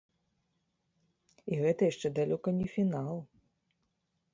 [1.51, 3.15] І гэта яшчэ далёка не фінал.